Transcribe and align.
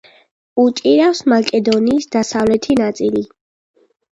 უჭირავს 0.63 1.21
მაკედონიის 1.35 2.09
დასავლეთი 2.17 2.79
ნაწილი. 2.83 3.23